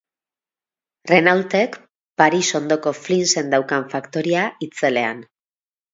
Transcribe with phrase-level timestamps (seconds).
[1.11, 1.77] Renaultek
[2.21, 5.23] Paris ondoko Flinsen daukan faktoria itzelean.